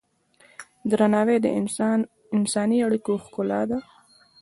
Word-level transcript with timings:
درناوی 0.89 1.37
د 1.41 1.47
انساني 2.39 2.77
اړیکو 2.87 3.13
ښکلا 3.23 3.61
ده. 3.69 3.77